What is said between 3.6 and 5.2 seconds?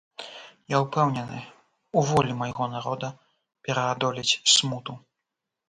пераадолець смуту.